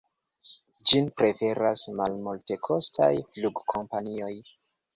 Ĝin 0.91 1.11
preferas 1.19 1.83
malmultekostaj 2.01 3.13
flugkompanioj. 3.37 4.35